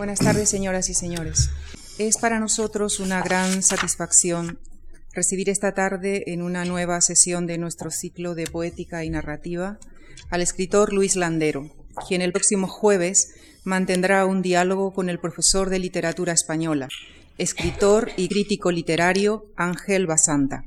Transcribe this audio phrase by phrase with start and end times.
[0.00, 1.50] Buenas tardes, señoras y señores.
[1.98, 4.58] Es para nosotros una gran satisfacción
[5.12, 9.78] recibir esta tarde en una nueva sesión de nuestro ciclo de poética y narrativa
[10.30, 11.68] al escritor Luis Landero,
[12.08, 13.34] quien el próximo jueves
[13.64, 16.88] mantendrá un diálogo con el profesor de literatura española,
[17.36, 20.64] escritor y crítico literario Ángel Basanta.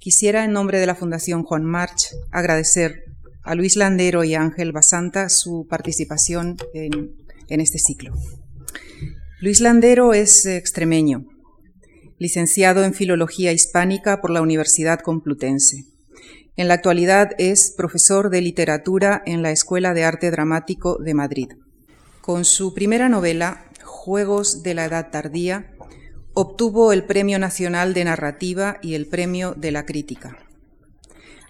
[0.00, 3.04] Quisiera, en nombre de la Fundación Juan March, agradecer
[3.44, 8.12] a Luis Landero y a Ángel Basanta su participación en en este ciclo.
[9.40, 11.26] Luis Landero es extremeño,
[12.18, 15.84] licenciado en Filología Hispánica por la Universidad Complutense.
[16.56, 21.48] En la actualidad es profesor de literatura en la Escuela de Arte Dramático de Madrid.
[22.20, 25.74] Con su primera novela, Juegos de la Edad Tardía,
[26.32, 30.38] obtuvo el Premio Nacional de Narrativa y el Premio de la Crítica.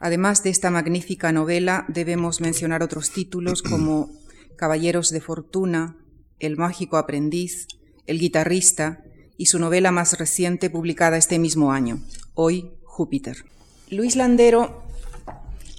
[0.00, 4.10] Además de esta magnífica novela, debemos mencionar otros títulos como
[4.56, 5.96] Caballeros de Fortuna,
[6.38, 7.66] El mágico aprendiz,
[8.06, 9.04] El guitarrista
[9.36, 12.02] y su novela más reciente publicada este mismo año,
[12.34, 13.44] Hoy Júpiter.
[13.90, 14.84] Luis Landero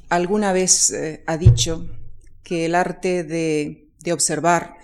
[0.10, 1.88] alguna vez eh, ha dicho
[2.44, 4.76] que el arte de, observar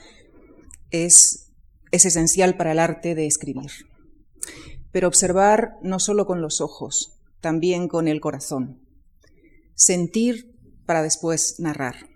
[0.89, 1.51] es,
[1.91, 3.71] es esencial para el arte de escribir.
[4.91, 8.81] Pero observar no solo con los ojos, también con el corazón.
[9.75, 12.10] Sentir para después narrar.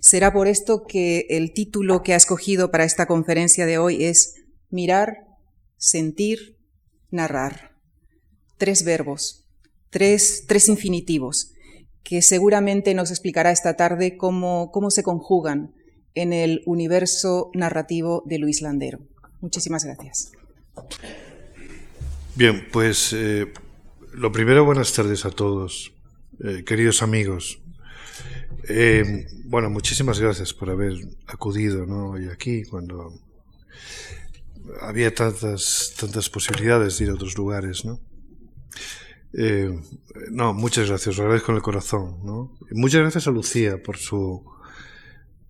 [0.00, 4.34] Será por esto que el título que ha escogido para esta conferencia de hoy es
[4.70, 5.26] Mirar,
[5.76, 6.58] sentir,
[7.10, 7.76] narrar.
[8.58, 9.46] Tres verbos,
[9.90, 11.52] tres, tres infinitivos,
[12.02, 15.74] que seguramente nos explicará esta tarde cómo, cómo se conjugan
[16.14, 18.98] en el universo narrativo de Luis Landero.
[19.40, 20.32] Muchísimas gracias.
[22.34, 23.52] Bien, pues eh,
[24.12, 25.92] lo primero, buenas tardes a todos,
[26.44, 27.60] eh, queridos amigos.
[28.70, 30.92] Eh, bueno, muchísimas gracias por haber
[31.26, 32.10] acudido ¿no?
[32.10, 33.14] hoy aquí cuando
[34.82, 37.86] había tantas, tantas posibilidades de ir a otros lugares.
[37.86, 37.98] ¿no?
[39.32, 39.74] Eh,
[40.30, 42.18] no, muchas gracias, lo agradezco con el corazón.
[42.24, 42.58] ¿no?
[42.72, 44.44] muchas gracias a Lucía por su,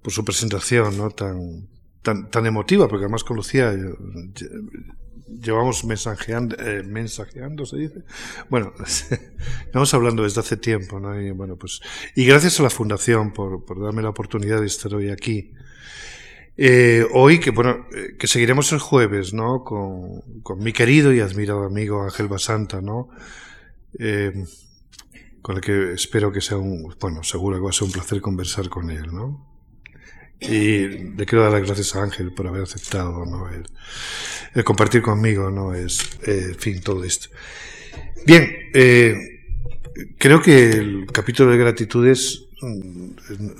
[0.00, 1.10] por su presentación ¿no?
[1.10, 1.69] tan,
[2.03, 3.75] tan, tan emotiva, porque además con Lucía
[5.28, 8.03] llevamos mensajeando, eh, mensajeando, se dice.
[8.48, 8.72] Bueno,
[9.66, 11.20] estamos hablando desde hace tiempo, ¿no?
[11.20, 11.81] Y bueno, pues,
[12.14, 15.53] y gracias a la Fundación por, por darme la oportunidad de estar hoy aquí.
[16.60, 19.62] Eh, hoy, que bueno, eh, que seguiremos el jueves, ¿no?
[19.62, 23.10] Con, con mi querido y admirado amigo Ángel Basanta, ¿no?
[23.97, 24.32] Eh,
[25.41, 28.20] con el que espero que sea un, bueno, seguro que va a ser un placer
[28.20, 29.57] conversar con él, ¿no?
[30.41, 33.49] Y le quiero dar las gracias a Ángel por haber aceptado ¿no?
[33.50, 35.75] el, compartir conmigo, ¿no?
[35.75, 37.28] Es, eh, fin, todo esto.
[38.25, 39.16] Bien, eh,
[40.16, 43.10] creo que el capítulo de gratitudes, mm,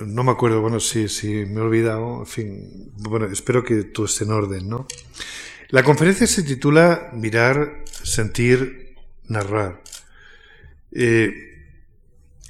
[0.07, 4.07] no me acuerdo, bueno, si, si me he olvidado, en fin, bueno, espero que todo
[4.07, 4.87] esté en orden, ¿no?
[5.71, 8.95] La conferencia se titula Mirar, Sentir,
[9.27, 9.83] Narrar.
[10.93, 11.35] Eh,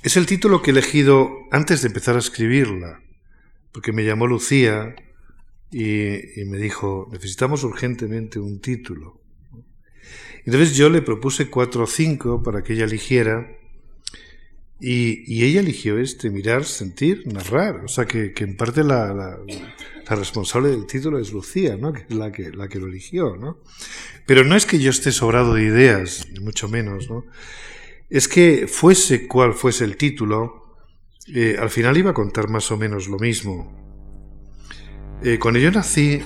[0.03, 3.01] es el título que he elegido antes de empezar a escribirla
[3.73, 4.95] porque me llamó Lucía
[5.71, 9.21] y, me dijo, necesitamos urgentemente un título.
[10.45, 13.59] Entonces yo le propuse cuatro o cinco para que ella eligiera
[14.81, 17.85] y, ella eligió este, mirar, sentir, narrar.
[17.85, 19.39] O sea que, en parte la, la,
[20.17, 21.93] responsable del título es Lucía, ¿no?
[21.93, 23.37] que es la que, la que lo eligió.
[23.37, 23.59] ¿no?
[24.27, 27.11] Pero no es que yo esté sobrado de ideas, ni mucho menos.
[27.11, 27.27] ¿no?
[28.09, 30.58] Es que fuese cual fuese el título,
[31.35, 33.77] eh, al final iba a contar más o menos lo mismo.
[35.23, 36.23] Eh, cuando yo nací,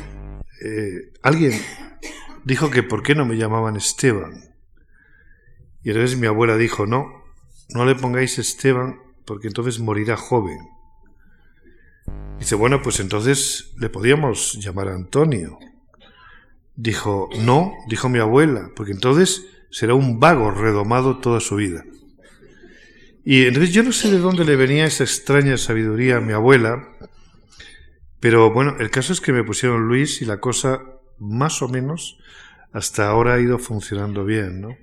[0.65, 1.53] eh, alguien
[2.45, 4.55] dijo que por qué no me llamaban Esteban.
[5.83, 7.25] Y entonces mi abuela dijo, no,
[7.71, 10.59] no le pongáis Esteban porque entonces morirá joven.
[12.39, 15.59] Dice, bueno, pues entonces le podíamos llamar Antonio.
[16.75, 21.85] Dijo, no, dijo mi abuela, porque entonces será un vago redomado toda su vida.
[23.25, 26.89] Y entonces yo no sé de dónde le venía esa extraña sabiduría a mi abuela,
[28.21, 30.83] pero bueno, el caso es que me pusieron Luis y la cosa
[31.19, 32.19] más o menos
[32.73, 34.77] hasta ahora ha ido funcionando bien, ¿no?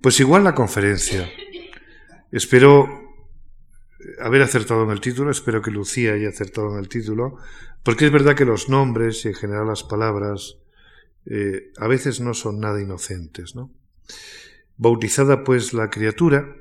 [0.00, 1.30] Pues igual la conferencia.
[2.32, 3.02] Espero
[4.20, 7.36] haber acertado en el título, espero que Lucía haya acertado en el título,
[7.84, 10.56] porque es verdad que los nombres y en general las palabras
[11.26, 13.70] eh, a veces no son nada inocentes, ¿no?
[14.76, 16.56] Bautizada pues la criatura,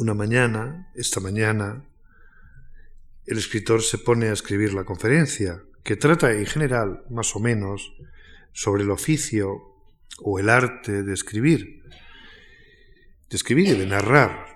[0.00, 1.84] una mañana, esta mañana,
[3.26, 7.92] el escritor se pone a escribir la conferencia, que trata en general, más o menos,
[8.54, 9.60] sobre el oficio
[10.22, 11.82] o el arte de escribir,
[13.28, 14.46] de escribir y de narrar,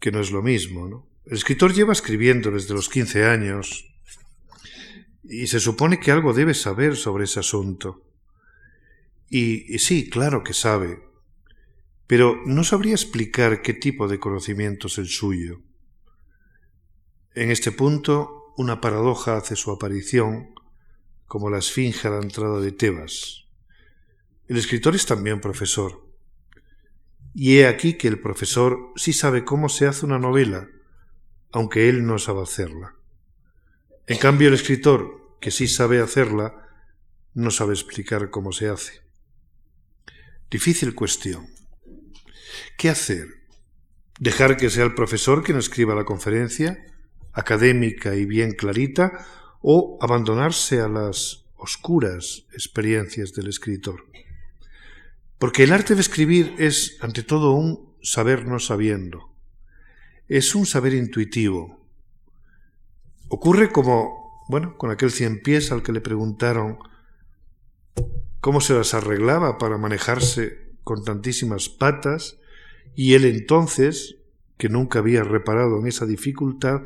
[0.00, 1.10] que no es lo mismo.
[1.26, 3.94] El escritor lleva escribiendo desde los 15 años
[5.24, 8.02] y se supone que algo debe saber sobre ese asunto.
[9.28, 11.02] Y, y sí, claro que sabe,
[12.06, 15.60] pero no sabría explicar qué tipo de conocimiento es el suyo.
[17.34, 20.54] En este punto, una paradoja hace su aparición,
[21.26, 23.46] como la esfinge a la entrada de Tebas.
[24.46, 26.06] El escritor es también profesor.
[27.34, 30.68] Y he aquí que el profesor sí sabe cómo se hace una novela,
[31.50, 32.94] aunque él no sabe hacerla.
[34.06, 36.68] En cambio, el escritor, que sí sabe hacerla,
[37.32, 39.00] no sabe explicar cómo se hace.
[40.50, 41.53] Difícil cuestión.
[42.76, 43.28] ¿Qué hacer?
[44.18, 46.84] ¿Dejar que sea el profesor quien escriba la conferencia,
[47.32, 49.26] académica y bien clarita,
[49.60, 54.04] o abandonarse a las oscuras experiencias del escritor?
[55.38, 59.34] Porque el arte de escribir es, ante todo, un saber no sabiendo.
[60.28, 61.86] Es un saber intuitivo.
[63.28, 66.78] Ocurre como, bueno, con aquel cien pies al que le preguntaron
[68.40, 72.38] cómo se las arreglaba para manejarse con tantísimas patas
[72.94, 74.16] y él entonces,
[74.56, 76.82] que nunca había reparado en esa dificultad,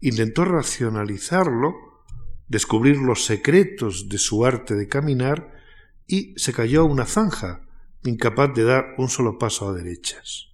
[0.00, 1.74] intentó racionalizarlo,
[2.48, 5.52] descubrir los secretos de su arte de caminar
[6.06, 7.62] y se cayó a una zanja,
[8.04, 10.48] incapaz de dar un solo paso a derechas.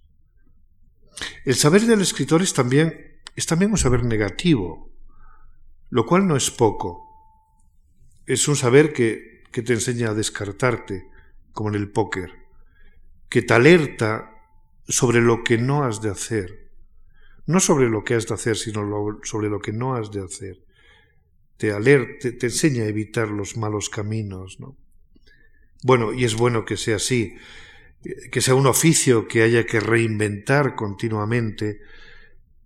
[1.43, 4.91] El saber del escritor es también, es también un saber negativo,
[5.89, 7.05] lo cual no es poco.
[8.25, 11.09] Es un saber que, que te enseña a descartarte,
[11.51, 12.31] como en el póker,
[13.27, 14.38] que te alerta
[14.89, 16.67] sobre lo que no has de hacer.
[17.45, 18.81] No sobre lo que has de hacer, sino
[19.23, 20.63] sobre lo que no has de hacer.
[21.57, 24.75] Te alerta, te enseña a evitar los malos caminos, ¿no?
[25.83, 27.35] Bueno, y es bueno que sea así,
[28.31, 31.79] que sea un oficio que haya que reinventar continuamente,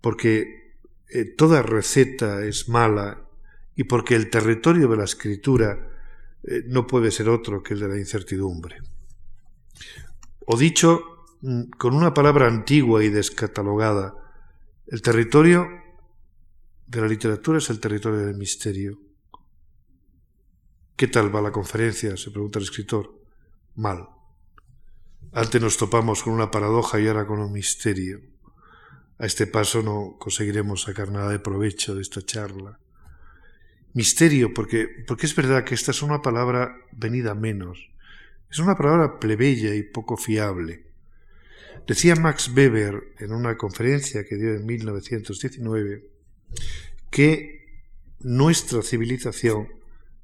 [0.00, 0.74] porque
[1.08, 3.28] eh, toda receta es mala
[3.76, 5.90] y porque el territorio de la escritura
[6.42, 8.78] eh, no puede ser otro que el de la incertidumbre.
[10.46, 11.13] O dicho
[11.76, 14.14] con una palabra antigua y descatalogada.
[14.86, 15.68] El territorio
[16.86, 18.98] de la literatura es el territorio del misterio.
[20.96, 22.16] ¿Qué tal va la conferencia?
[22.16, 23.12] se pregunta el escritor.
[23.74, 24.08] Mal.
[25.32, 28.20] Antes nos topamos con una paradoja y ahora con un misterio.
[29.18, 32.78] A este paso no conseguiremos sacar nada de provecho de esta charla.
[33.92, 37.90] Misterio, porque, porque es verdad que esta es una palabra venida menos.
[38.50, 40.93] Es una palabra plebeya y poco fiable.
[41.86, 46.08] Decía Max Weber en una conferencia que dio en 1919
[47.10, 47.84] que
[48.20, 49.68] nuestra civilización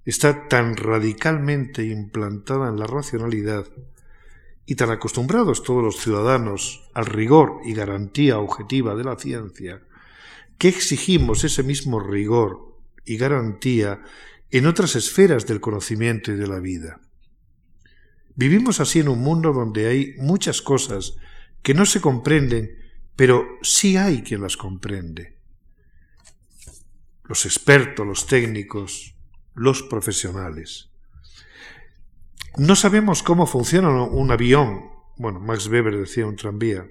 [0.05, 3.67] está tan radicalmente implantada en la racionalidad
[4.67, 9.82] y tan acostumbrados todos los ciudadanos al rigor y garantía objetiva de la ciencia,
[10.58, 14.02] que exigimos ese mismo rigor y garantía
[14.50, 17.00] en otras esferas del conocimiento y de la vida.
[18.35, 21.17] Vivimos así en un mundo donde hay muchas cosas
[21.62, 22.79] que no se comprenden,
[23.17, 25.39] pero sí hay quien las comprende.
[27.25, 29.15] Los expertos, los técnicos,
[29.55, 30.91] los profesionales.
[32.57, 36.89] No sabemos cómo funciona un avión, bueno, Max Weber decía un tranvía,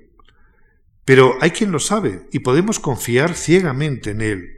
[1.04, 4.50] pero hay quien lo sabe y podemos confiar ciegamente en él.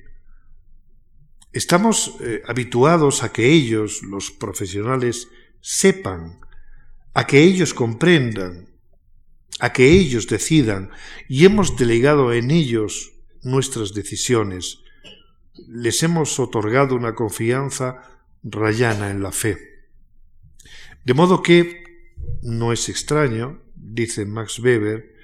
[1.54, 5.30] Estamos eh, habituados a que ellos, los profesionales,
[5.62, 6.42] sepan,
[7.14, 8.71] a que ellos comprendan,
[9.60, 10.92] a que ellos decidan
[11.28, 14.80] y hemos delegado en ellos nuestras decisiones.
[15.68, 18.02] Les hemos otorgado una confianza
[18.44, 19.58] rayana en la fe.
[21.04, 21.84] De modo que
[22.42, 25.16] no es extraño, dice Max Weber,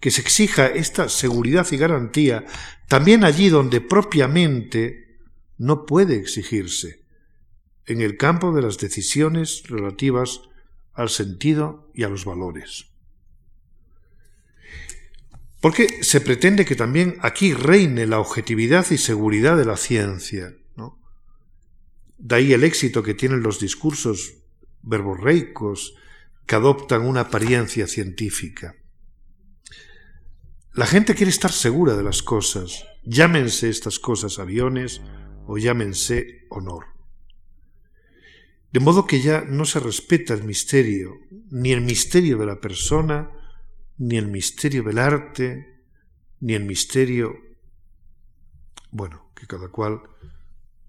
[0.00, 2.44] que se exija esta seguridad y garantía
[2.88, 5.18] también allí donde propiamente
[5.56, 7.04] no puede exigirse,
[7.86, 10.42] en el campo de las decisiones relativas
[10.92, 12.93] al sentido y a los valores.
[15.64, 20.54] Porque se pretende que también aquí reine la objetividad y seguridad de la ciencia.
[22.18, 24.42] De ahí el éxito que tienen los discursos
[24.82, 25.94] verborreicos
[26.44, 28.76] que adoptan una apariencia científica.
[30.74, 35.00] La gente quiere estar segura de las cosas, llámense estas cosas aviones
[35.46, 36.88] o llámense honor.
[38.70, 43.30] De modo que ya no se respeta el misterio, ni el misterio de la persona,
[43.98, 45.82] ni el misterio del arte,
[46.40, 47.34] ni el misterio,
[48.90, 50.02] bueno, que cada cual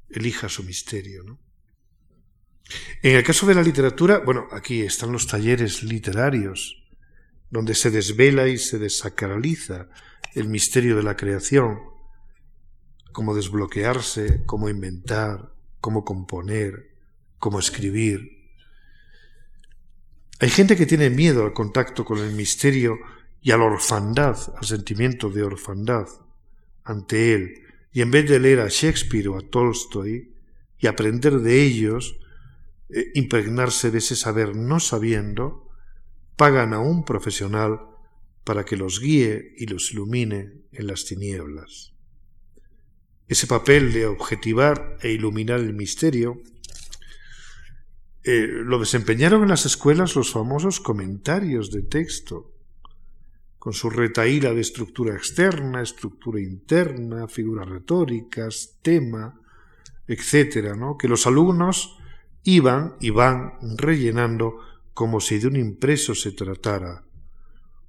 [0.09, 1.39] elija su misterio, ¿no?
[3.01, 6.83] En el caso de la literatura, bueno, aquí están los talleres literarios,
[7.51, 9.87] donde se desvela y se desacraliza
[10.33, 11.79] el misterio de la creación,
[13.11, 16.95] cómo desbloquearse, cómo inventar, cómo componer,
[17.37, 18.34] cómo escribir.
[20.39, 22.99] Hay gente que tiene miedo al contacto con el misterio
[23.41, 26.07] y a la orfandad, al sentimiento de orfandad
[26.83, 27.61] ante él,
[27.91, 30.33] y en vez de leer a Shakespeare o a Tolstoy
[30.77, 32.19] y aprender de ellos,
[32.89, 35.69] eh, impregnarse de ese saber no sabiendo,
[36.35, 37.79] pagan a un profesional
[38.43, 41.93] para que los guíe y los ilumine en las tinieblas.
[43.27, 46.43] Ese papel de objetivar e iluminar el misterio
[48.27, 52.51] eh, lo desempeñaron en las escuelas los famosos comentarios de texto,
[53.59, 59.39] con su retaíla de estructura externa, estructura interna, figuras retóricas, tema,
[60.07, 60.97] etcétera, ¿no?
[60.97, 61.97] que los alumnos
[62.43, 64.59] iban y van rellenando
[64.93, 67.03] como si de un impreso se tratara.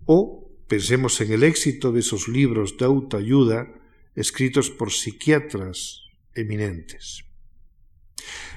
[0.05, 3.69] O pensemos en el éxito de esos libros de autoayuda
[4.15, 6.03] escritos por psiquiatras
[6.35, 7.26] eminentes.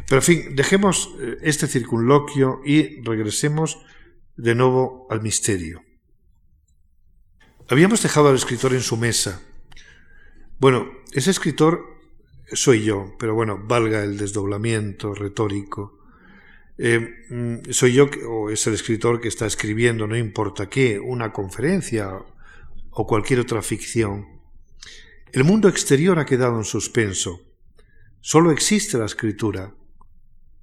[0.07, 3.79] Pero en fin, dejemos eh, este circunloquio y regresemos
[4.37, 5.83] de nuevo al misterio.
[7.67, 9.41] Habíamos dejado al escritor en su mesa.
[10.59, 11.85] Bueno, ese escritor
[12.51, 15.99] soy yo, pero bueno, valga el desdoblamiento retórico.
[16.77, 21.31] Eh, mm, soy yo o es el escritor que está escribiendo, no importa qué, una
[21.31, 22.11] conferencia
[22.91, 24.25] o cualquier otra ficción.
[25.31, 27.48] El mundo exterior ha quedado en suspenso.
[28.21, 29.73] Solo existe la escritura,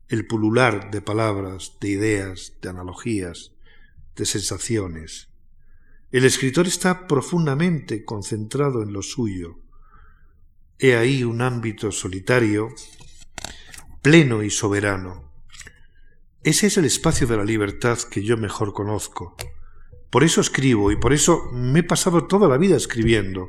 [0.09, 3.53] el pulular de palabras, de ideas, de analogías,
[4.15, 5.31] de sensaciones.
[6.13, 9.59] El escritor está profundamente concentrado en lo suyo.
[10.79, 12.69] He ahí un ámbito solitario,
[14.03, 15.33] pleno y soberano.
[16.43, 19.35] Ese es el espacio de la libertad que yo mejor conozco.
[20.11, 23.49] Por eso escribo y por eso me he pasado toda la vida escribiendo.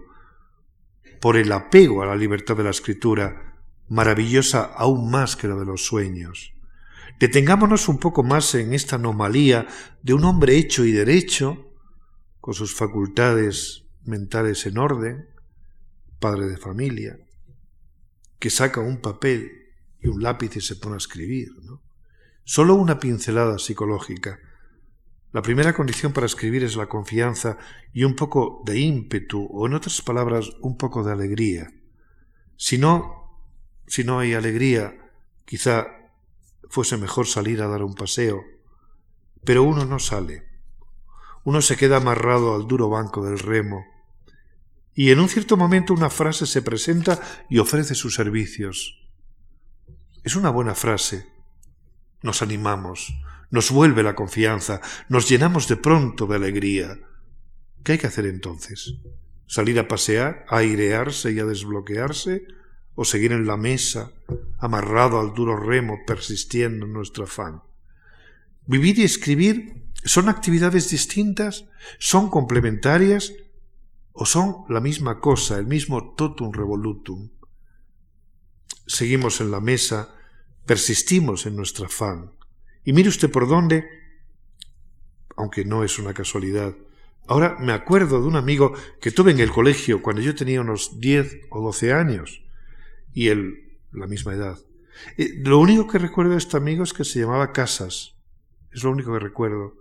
[1.20, 3.47] Por el apego a la libertad de la escritura,
[3.90, 6.54] maravillosa aún más que la de los sueños.
[7.20, 9.68] Detengámonos un poco más en esta anomalía
[10.04, 11.72] de un hombre hecho y derecho,
[12.40, 15.28] con sus facultades mentales en orden,
[16.20, 17.20] padre de familia,
[18.40, 19.52] que saca un papel
[20.00, 21.50] y un lápiz y se pone a escribir.
[21.64, 21.82] ¿no?
[22.44, 24.40] Solo una pincelada psicológica.
[25.34, 27.58] La primera condición para escribir es la confianza
[27.94, 31.74] y un poco de ímpetu, o en otras palabras, un poco de alegría.
[32.56, 33.27] Si no,
[33.88, 34.96] si no hay alegría,
[35.46, 35.88] quizá
[36.70, 38.44] fuese mejor salir a dar un paseo,
[39.44, 40.48] pero uno no sale
[41.48, 43.86] uno se queda amarrado al duro banco del remo,
[44.94, 49.08] y en un cierto momento una frase se presenta y ofrece sus servicios.
[50.26, 51.26] Es una buena frase.
[52.22, 53.14] Nos animamos,
[53.50, 57.00] nos vuelve la confianza, nos llenamos de pronto de alegría.
[57.82, 58.96] ¿Qué hay que hacer entonces?
[59.46, 62.46] ¿Salir a pasear, a airearse y a desbloquearse?
[63.00, 64.12] ¿O seguir en la mesa,
[64.58, 67.62] amarrado al duro remo, persistiendo en nuestro afán?
[68.66, 71.66] Vivir y escribir ¿Son actividades distintas?
[72.00, 73.34] ¿Son complementarias?
[74.14, 77.30] ¿O son la misma cosa, el mismo totum revolutum?
[78.88, 80.16] Seguimos en la mesa,
[80.66, 82.32] persistimos en nuestro afán.
[82.84, 83.86] Y mire usted por dónde,
[85.36, 86.74] aunque no es una casualidad.
[87.28, 91.00] Ahora me acuerdo de un amigo que tuve en el colegio cuando yo tenía unos
[91.00, 92.47] diez o doce años
[93.18, 94.60] y él la misma edad.
[95.18, 98.16] Eh, lo único que recuerdo de este amigo es que se llamaba Casas.
[98.72, 99.74] Es lo único que recuerdo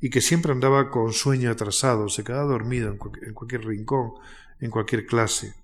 [0.00, 4.12] y que siempre andaba con sueño atrasado, se quedaba dormido en, cualquier, rincón,
[4.60, 5.54] en cualquier clase.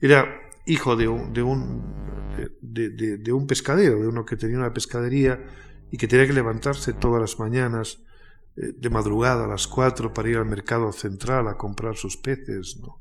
[0.00, 0.26] Era
[0.66, 1.80] hijo de un, de un,
[2.60, 5.40] de, un pescadero, de uno que tenía una pescadería
[5.92, 8.00] y que tenía que levantarse todas las mañanas
[8.56, 12.78] eh, de madrugada a las cuatro para ir al mercado central a comprar sus peces.
[12.80, 13.00] ¿no?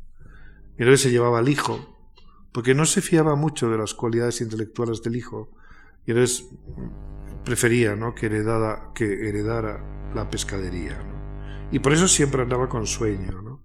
[0.78, 1.91] Y a se llevaba al hijo,
[2.52, 5.50] porque no se fiaba mucho de las cualidades intelectuales del hijo,
[6.06, 6.48] y entonces
[7.44, 8.14] prefería ¿no?
[8.14, 10.98] que, heredara, que heredara la pescadería.
[11.72, 13.42] Y por eso siempre andaba con sueño.
[13.42, 13.64] ¿no?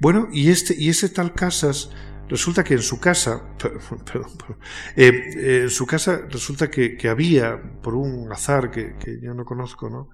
[0.00, 1.90] Bueno, y, este, y ese tal Casas,
[2.28, 3.42] resulta que en su casa,
[4.96, 9.90] eh, eh, en su casa resulta que, había, por un azar que, yo no conozco,
[9.90, 10.08] ¿no?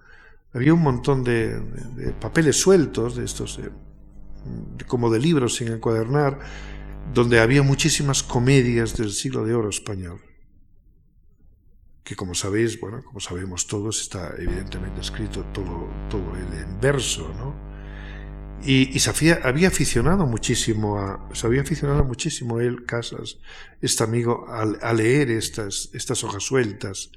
[0.52, 1.60] había un montón de,
[2.20, 3.70] papeles sueltos, de estos, eh,
[4.86, 6.38] como de libros sin encuadernar,
[7.14, 10.20] donde había muchísimas comedias del siglo de oro español
[12.06, 17.66] que como sabéis, bueno, como sabemos todos, está evidentemente escrito todo, todo en verso, ¿no?
[18.64, 19.10] Y, se
[19.42, 23.38] había, aficionado muchísimo a, se había aficionado muchísimo él, Casas,
[23.82, 27.10] este amigo, a, leer estas, estas hojas sueltas.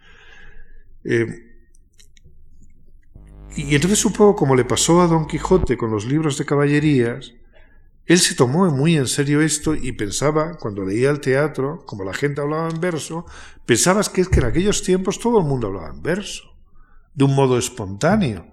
[1.03, 1.27] Eh,
[3.55, 7.33] y entonces poco como le pasó a Don Quijote con los libros de caballerías,
[8.09, 12.11] él se tomó muy en serio esto y pensaba, cuando leía el teatro, como la
[12.11, 13.27] gente hablaba en verso,
[13.67, 16.57] pensabas que es que en aquellos tiempos todo el mundo hablaba en verso,
[17.13, 18.51] de un modo espontáneo.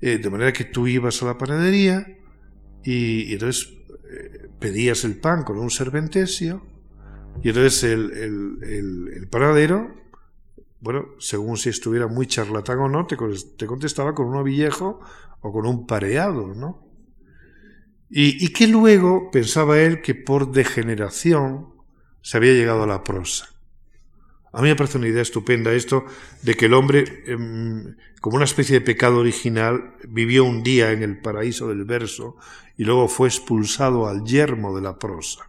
[0.00, 2.04] Eh, de manera que tú ibas a la panadería
[2.82, 3.72] y, entonces
[4.10, 6.66] eh, pedías el pan con un serventesio
[7.44, 9.94] y entonces el, el, panadero,
[10.80, 13.16] bueno, según si estuviera muy charlatán o no, te,
[13.56, 14.98] te contestaba con un ovillejo
[15.42, 16.89] o con un pareado, ¿no?
[18.12, 21.68] Y, que luego pensaba él que por degeneración
[22.22, 23.48] se había llegado a la prosa.
[24.52, 26.04] A mí me parece una idea estupenda esto
[26.42, 31.04] de que el hombre, em, como una especie de pecado original, vivió un día en
[31.04, 32.36] el paraíso del verso
[32.76, 35.48] y luego fue expulsado al yermo de la prosa.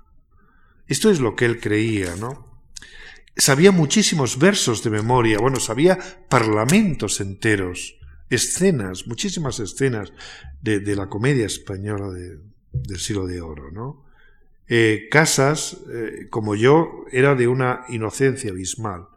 [0.86, 2.62] Esto es lo que él creía, ¿no?
[3.36, 5.98] Sabía muchísimos versos de memoria, bueno, sabía
[6.30, 7.98] parlamentos enteros,
[8.30, 10.14] escenas, muchísimas escenas
[10.62, 12.38] de la comedia española de,
[12.72, 14.06] del siglo de oro, ¿no?
[14.68, 19.08] Eh, Casas, eh, como yo, era de una inocencia abismal.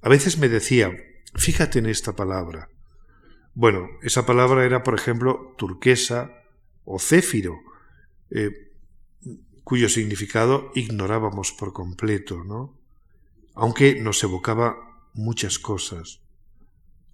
[0.00, 0.90] A veces me decía,
[1.34, 2.68] fíjate en esta palabra.
[3.54, 6.32] Bueno, esa palabra era, por ejemplo, turquesa
[6.84, 7.60] o céfiro,
[8.30, 8.72] eh,
[9.62, 12.76] cuyo significado ignorábamos por completo, ¿no?
[13.54, 14.76] Aunque nos evocaba
[15.14, 16.20] muchas cosas.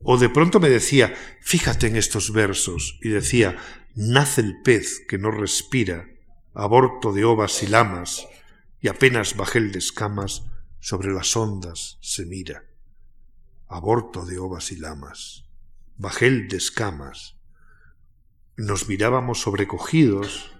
[0.00, 3.58] O de pronto me decía, fíjate en estos versos, y decía,
[3.98, 6.08] nace el pez que no respira,
[6.54, 8.28] aborto de ovas y lamas,
[8.80, 10.44] y apenas bajel de escamas
[10.78, 12.64] sobre las ondas se mira.
[13.66, 15.46] Aborto de ovas y lamas,
[15.96, 17.36] bajel de escamas.
[18.56, 20.52] Nos mirábamos sobrecogidos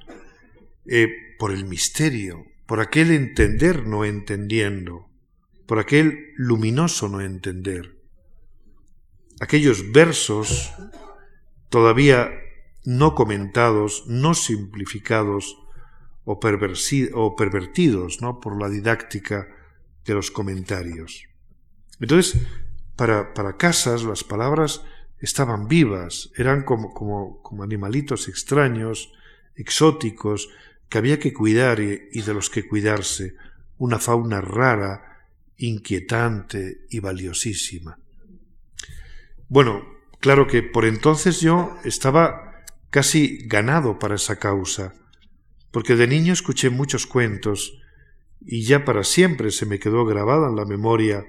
[0.86, 5.08] eh, por el misterio, por aquel entender no entendiendo,
[5.66, 8.00] por aquel luminoso no entender.
[9.38, 10.72] Aquellos versos
[11.68, 12.32] todavía
[12.88, 15.58] no comentados, no simplificados
[16.24, 18.40] o, o pervertidos ¿no?
[18.40, 19.46] por la didáctica
[20.06, 21.28] de los comentarios.
[22.00, 22.40] Entonces,
[22.96, 24.82] para, para Casas las palabras
[25.18, 29.12] estaban vivas, eran como, como, como animalitos extraños,
[29.54, 30.48] exóticos,
[30.88, 33.34] que había que cuidar y, y de los que cuidarse,
[33.76, 35.26] una fauna rara,
[35.58, 37.98] inquietante y valiosísima.
[39.50, 39.84] Bueno,
[40.20, 42.47] claro que por entonces yo estaba
[42.90, 44.94] casi ganado para esa causa,
[45.70, 47.80] porque de niño escuché muchos cuentos
[48.40, 51.26] y ya para siempre se me quedó grabada en la memoria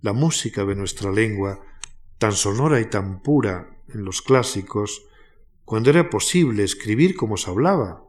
[0.00, 1.60] la música de nuestra lengua,
[2.18, 5.06] tan sonora y tan pura en los clásicos,
[5.64, 8.04] cuando era posible escribir como se hablaba,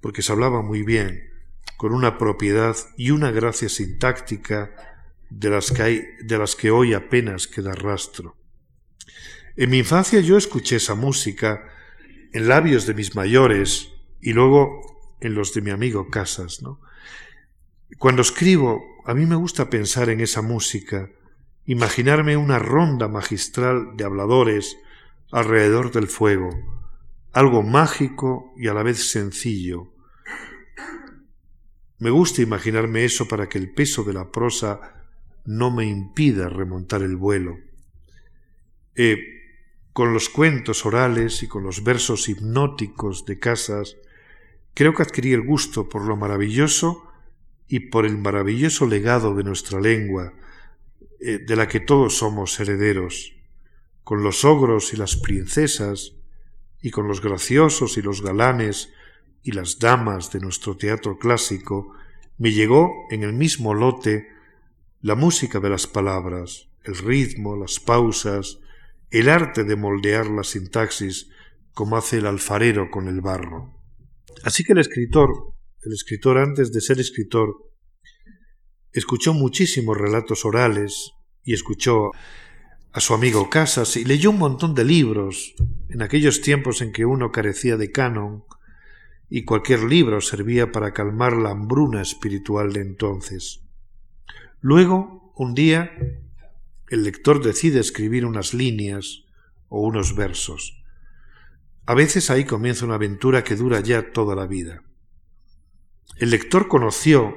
[0.00, 1.30] porque se hablaba muy bien,
[1.76, 4.72] con una propiedad y una gracia sintáctica
[5.30, 8.36] de las que, hay, de las que hoy apenas queda rastro.
[9.56, 11.68] En mi infancia yo escuché esa música
[12.32, 13.88] en labios de mis mayores
[14.20, 16.60] y luego en los de mi amigo Casas.
[17.98, 21.10] Cuando escribo, a mí me gusta pensar en esa música,
[21.64, 24.76] imaginarme una ronda magistral de habladores
[25.32, 26.50] alrededor del fuego,
[27.32, 29.92] algo mágico y a la vez sencillo.
[31.98, 35.04] Me gusta imaginarme eso para que el peso de la prosa
[35.44, 37.56] no me impida remontar el vuelo.
[38.94, 39.37] Eh,
[39.98, 43.96] con los cuentos orales y con los versos hipnóticos de Casas,
[44.72, 47.10] creo que adquirí el gusto por lo maravilloso
[47.66, 50.34] y por el maravilloso legado de nuestra lengua,
[51.18, 53.34] eh, de la que todos somos herederos,
[54.04, 56.12] con los ogros y las princesas,
[56.80, 58.92] y con los graciosos y los galanes
[59.42, 61.92] y las damas de nuestro teatro clásico,
[62.36, 64.28] me llegó en el mismo lote
[65.02, 68.60] la música de las palabras, el ritmo, las pausas,
[69.10, 71.28] el arte de moldear la sintaxis
[71.72, 73.80] como hace el alfarero con el barro.
[74.42, 77.54] Así que el escritor, el escritor antes de ser escritor,
[78.92, 81.12] escuchó muchísimos relatos orales
[81.44, 82.10] y escuchó
[82.92, 85.54] a su amigo Casas y leyó un montón de libros
[85.88, 88.44] en aquellos tiempos en que uno carecía de canon
[89.30, 93.60] y cualquier libro servía para calmar la hambruna espiritual de entonces.
[94.60, 95.92] Luego, un día,
[96.90, 99.24] el lector decide escribir unas líneas
[99.68, 100.82] o unos versos.
[101.86, 104.82] A veces ahí comienza una aventura que dura ya toda la vida.
[106.16, 107.36] El lector conoció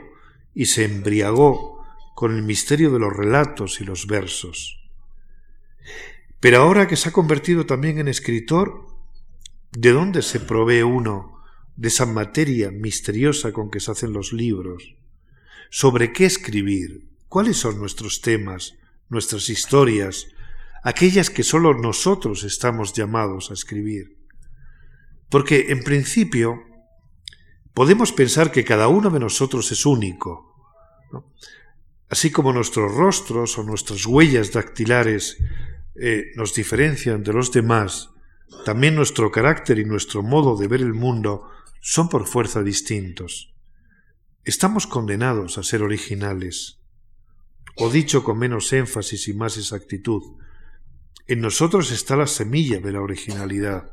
[0.54, 1.84] y se embriagó
[2.16, 4.78] con el misterio de los relatos y los versos.
[6.40, 8.88] Pero ahora que se ha convertido también en escritor,
[9.72, 11.42] ¿de dónde se provee uno
[11.76, 14.96] de esa materia misteriosa con que se hacen los libros?
[15.70, 17.10] ¿Sobre qué escribir?
[17.28, 18.76] ¿Cuáles son nuestros temas?
[19.12, 20.28] Nuestras historias,
[20.84, 24.17] aquellas que sólo nosotros estamos llamados a escribir.
[25.30, 26.63] Porque, en principio,
[27.74, 30.56] podemos pensar que cada uno de nosotros es único.
[32.10, 35.38] Así como nuestros rostros o nuestras huellas dactilares
[35.95, 38.10] eh, nos diferencian de los demás,
[38.65, 41.50] también nuestro carácter y nuestro modo de ver el mundo
[41.82, 43.54] son por fuerza distintos.
[44.43, 46.81] Estamos condenados a ser originales.
[47.76, 50.22] O dicho con menos énfasis y más exactitud,
[51.28, 53.92] en nosotros está la semilla de la originalidad.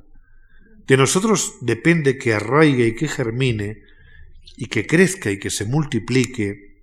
[0.86, 3.82] De nosotros depende que arraigue y que germine,
[4.56, 6.82] y que crezca y que se multiplique,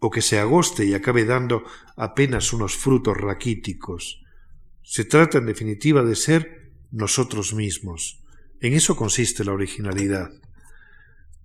[0.00, 1.64] o que se agoste y acabe dando
[1.96, 4.22] apenas unos frutos raquíticos.
[4.82, 8.22] Se trata, en definitiva, de ser nosotros mismos.
[8.60, 10.30] En eso consiste la originalidad.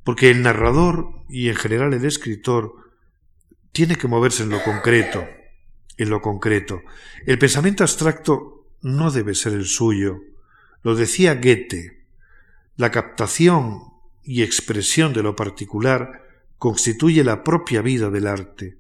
[0.04, 2.83] Porque el narrador y en general el escritor
[3.74, 5.28] tiene que moverse en lo concreto,
[5.98, 6.82] en lo concreto.
[7.26, 10.22] El pensamiento abstracto no debe ser el suyo,
[10.84, 12.06] lo decía Goethe,
[12.78, 13.82] la captación
[14.24, 16.24] y expresión de lo particular
[16.58, 18.78] constituye la propia vida del arte.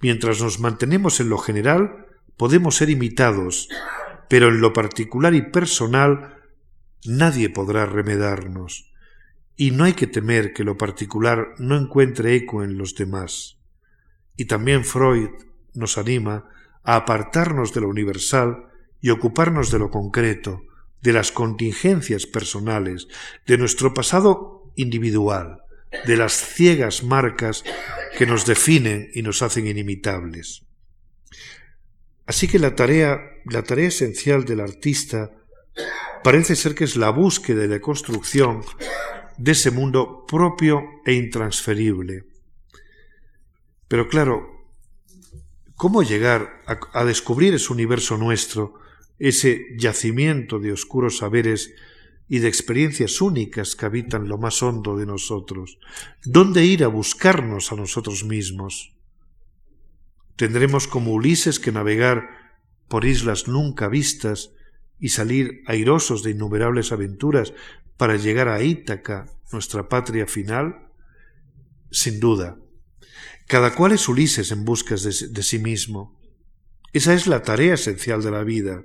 [0.00, 2.06] Mientras nos mantenemos en lo general,
[2.36, 3.68] podemos ser imitados,
[4.28, 6.38] pero en lo particular y personal
[7.04, 8.90] nadie podrá remedarnos.
[9.56, 13.58] Y no hay que temer que lo particular no encuentre eco en los demás.
[14.36, 15.30] Y también Freud
[15.74, 16.48] nos anima
[16.82, 18.66] a apartarnos de lo universal
[19.00, 20.62] y ocuparnos de lo concreto,
[21.02, 23.08] de las contingencias personales,
[23.46, 25.62] de nuestro pasado individual,
[26.06, 27.64] de las ciegas marcas
[28.16, 30.64] que nos definen y nos hacen inimitables.
[32.26, 35.30] Así que la tarea, la tarea esencial del artista
[36.22, 38.62] parece ser que es la búsqueda y la construcción
[39.36, 42.24] de ese mundo propio e intransferible.
[43.88, 44.66] Pero claro,
[45.76, 48.80] ¿cómo llegar a, descubrir ese universo nuestro
[49.18, 51.72] ese yacimiento de oscuros saberes
[52.28, 55.78] y de experiencias únicas que habitan lo más hondo de nosotros.
[56.24, 58.94] ¿Dónde ir a buscarnos a nosotros mismos?
[60.36, 62.28] Tendremos como Ulises que navegar
[62.88, 64.50] por islas nunca vistas
[64.98, 67.52] y salir airosos de innumerables aventuras
[67.96, 70.88] para llegar a Ítaca, nuestra patria final?
[71.90, 72.58] Sin duda.
[73.46, 76.18] Cada cual es Ulises en busca de, sí mismo.
[76.92, 78.82] Esa es la tarea esencial de la vida.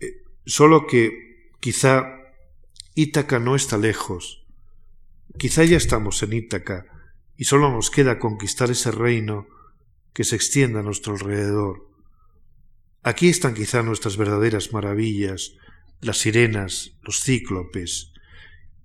[0.00, 2.04] Eh, solo que quizá
[2.94, 4.46] Ítaca no está lejos.
[5.38, 6.86] Quizá ya estamos en Ítaca
[7.36, 9.46] y solo nos queda conquistar ese reino
[10.12, 11.90] que se extienda a nuestro alrededor.
[13.02, 15.52] Aquí están quizá nuestras verdaderas maravillas,
[16.00, 18.12] las sirenas, los cíclopes,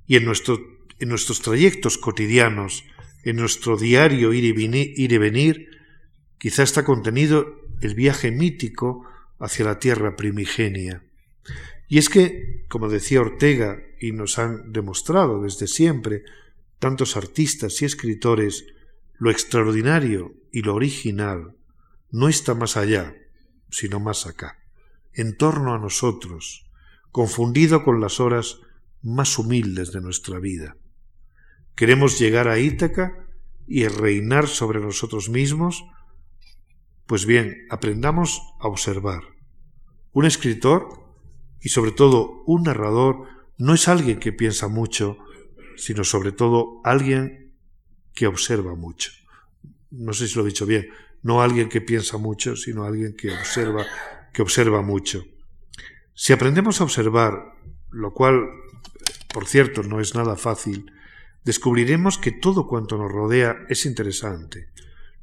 [0.05, 2.83] y en, en nuestros trayectos cotidianos,
[3.23, 5.69] en nuestro diario ir y, ir y venir,
[6.37, 9.05] quizá está contenido el viaje mítico
[9.39, 11.03] hacia la tierra primigenia.
[11.87, 16.23] Y es que, como decía Ortega, y nos han demostrado desde siempre
[16.79, 18.65] tantos artistas y escritores,
[19.19, 21.55] lo extraordinario y lo original
[22.09, 23.15] no está más allá,
[23.69, 24.57] sino más acá,
[25.13, 26.65] en torno a nosotros,
[27.11, 28.59] confundido con las horas
[29.01, 30.75] más humildes de nuestra vida.
[31.81, 33.25] Queremos llegar a Ítaca
[33.67, 35.83] y reinar sobre nosotros mismos
[37.07, 39.23] pues bien, aprendamos a observar.
[40.11, 40.89] Un escritor
[41.59, 43.25] y sobre todo un narrador
[43.57, 45.17] no es alguien que piensa mucho,
[45.75, 47.55] sino sobre todo alguien
[48.13, 49.09] que observa mucho.
[49.89, 50.87] No sé si lo he dicho bien,
[51.23, 53.87] no alguien que piensa mucho, sino alguien que observa,
[54.31, 55.25] que observa mucho.
[56.13, 57.55] Si aprendemos a observar,
[57.89, 58.39] lo cual,
[59.33, 60.85] por cierto, no es nada fácil,
[61.43, 64.67] descubriremos que todo cuanto nos rodea es interesante,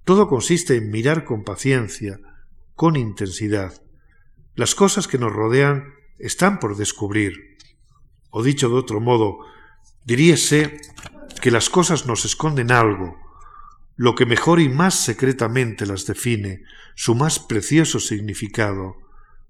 [0.05, 2.19] todo consiste en mirar con paciencia,
[2.75, 3.83] con intensidad.
[4.55, 7.59] Las cosas que nos rodean están por descubrir.
[8.31, 9.39] O dicho de otro modo,
[10.05, 10.81] diríase
[11.41, 13.17] que las cosas nos esconden algo,
[13.97, 16.63] lo que mejor y más secretamente las define,
[16.95, 18.97] su más precioso significado,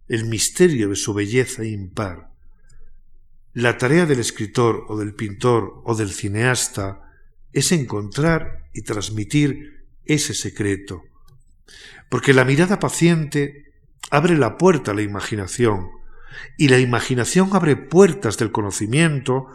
[0.08, 2.27] el misterio de su belleza impar.
[3.58, 7.10] La tarea del escritor o del pintor o del cineasta
[7.52, 11.02] es encontrar y transmitir ese secreto,
[12.08, 13.72] porque la mirada paciente
[14.12, 15.90] abre la puerta a la imaginación,
[16.56, 19.48] y la imaginación abre puertas del conocimiento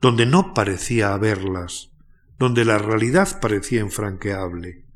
[0.00, 1.90] donde no parecía haberlas,
[2.38, 4.86] donde la realidad parecía infranqueable.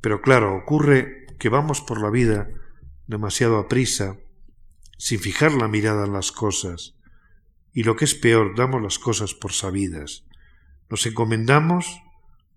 [0.00, 2.48] Pero claro, ocurre que vamos por la vida
[3.06, 4.16] demasiado a prisa,
[4.98, 6.96] sin fijar la mirada en las cosas,
[7.74, 10.24] y lo que es peor, damos las cosas por sabidas.
[10.88, 12.00] Nos encomendamos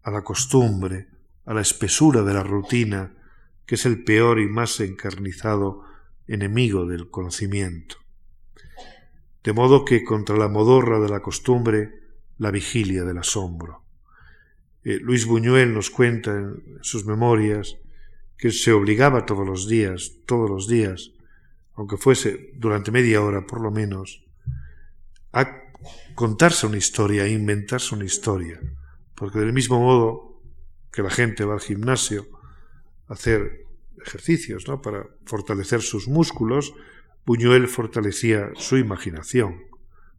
[0.03, 1.07] a la costumbre,
[1.43, 3.15] a la espesura de la rutina,
[3.65, 5.83] que es el peor y más encarnizado
[6.27, 7.97] enemigo del conocimiento.
[9.43, 11.91] De modo que contra la modorra de la costumbre
[12.37, 13.83] la vigilia del asombro.
[14.83, 17.77] Eh, Luis Buñuel nos cuenta en sus memorias
[18.37, 21.13] que se obligaba todos los días, todos los días,
[21.73, 24.26] aunque fuese durante media hora por lo menos,
[25.33, 25.63] a
[26.15, 28.59] contarse una historia, a inventarse una historia,
[29.15, 30.41] porque del mismo modo
[30.91, 32.27] que la gente va al gimnasio
[33.07, 33.65] a hacer
[34.05, 34.81] ejercicios ¿no?
[34.81, 36.73] para fortalecer sus músculos,
[37.25, 39.63] Buñuel fortalecía su imaginación,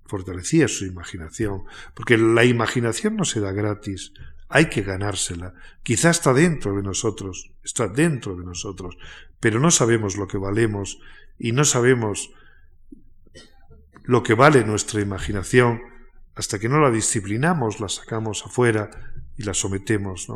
[0.05, 4.12] fortalecía su imaginación, porque la imaginación no se da gratis,
[4.49, 5.55] hay que ganársela.
[5.83, 8.97] Quizá está dentro de nosotros, está dentro de nosotros,
[9.40, 10.99] pero no sabemos lo que valemos
[11.38, 12.31] y no sabemos
[14.09, 15.83] lo que vale nuestra imaginación
[16.35, 18.88] hasta que no la disciplinamos, la sacamos afuera
[19.37, 20.29] y la sometemos.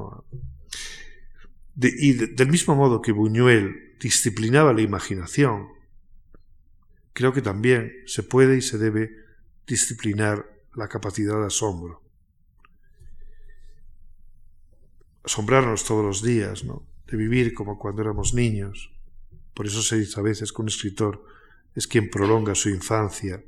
[1.74, 5.68] y del mismo modo que Buñuel disciplinaba la imaginación,
[7.14, 9.10] creo que también se puede y se debe
[9.66, 12.02] disciplinar la capacidad de asombro.
[15.24, 16.86] Asombrarnos todos los días, ¿no?
[17.06, 18.92] De vivir como cuando éramos niños.
[19.54, 21.24] Por eso se dice a veces que un escritor
[21.74, 23.42] es quien prolonga su infancia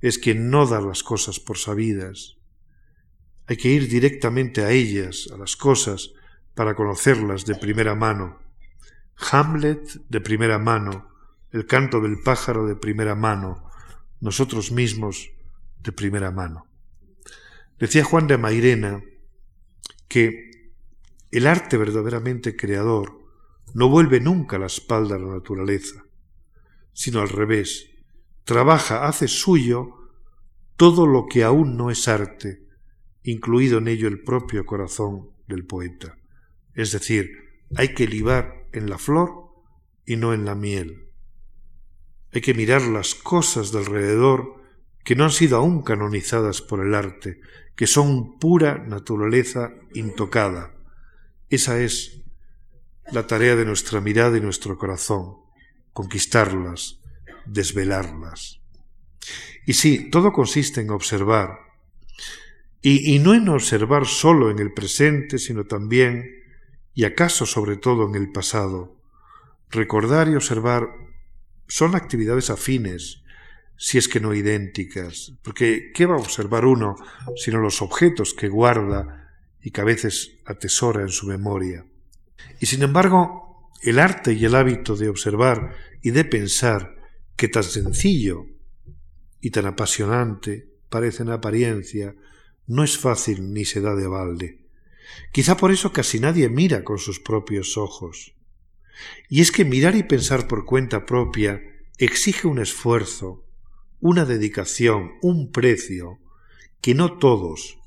[0.00, 2.36] es quien no da las cosas por sabidas.
[3.46, 6.12] Hay que ir directamente a ellas, a las cosas,
[6.54, 8.38] para conocerlas de primera mano.
[9.30, 11.08] Hamlet de primera mano,
[11.52, 13.68] el canto del pájaro de primera mano,
[14.20, 15.30] nosotros mismos
[15.82, 16.66] de primera mano.
[17.78, 19.02] Decía Juan de Mairena
[20.08, 20.72] que
[21.30, 23.20] el arte verdaderamente creador
[23.74, 26.04] no vuelve nunca la espalda a la naturaleza,
[26.92, 27.89] sino al revés,
[28.50, 30.10] trabaja, hace suyo
[30.76, 32.66] todo lo que aún no es arte,
[33.22, 36.18] incluido en ello el propio corazón del poeta.
[36.74, 37.30] Es decir,
[37.76, 39.52] hay que libar en la flor
[40.04, 41.12] y no en la miel.
[42.32, 44.60] Hay que mirar las cosas de alrededor
[45.04, 47.40] que no han sido aún canonizadas por el arte,
[47.76, 50.74] que son pura naturaleza intocada.
[51.50, 52.24] Esa es
[53.12, 55.36] la tarea de nuestra mirada y nuestro corazón,
[55.92, 56.99] conquistarlas,
[57.46, 58.60] desvelarlas.
[59.66, 61.58] Y sí, todo consiste en observar,
[62.82, 66.24] y, y, no en observar solo en el presente, sino también,
[66.94, 68.96] y acaso sobre todo en el pasado.
[69.68, 70.88] Recordar y observar
[71.68, 73.22] son actividades afines,
[73.76, 76.96] si es que no idénticas, porque ¿qué va a observar uno
[77.36, 79.30] sino los objetos que guarda
[79.62, 81.86] y que a veces atesora en su memoria?
[82.60, 86.99] Y sin embargo, el arte y el hábito de observar y de pensar
[87.40, 88.44] que tan sencillo
[89.40, 92.14] y tan apasionante parece en apariencia,
[92.66, 94.66] no es fácil ni se da de balde.
[95.32, 98.34] Quizá por eso casi nadie mira con sus propios ojos.
[99.30, 101.62] Y es que mirar y pensar por cuenta propia
[101.96, 103.46] exige un esfuerzo,
[104.00, 106.18] una dedicación, un precio,
[106.82, 107.78] que no todos,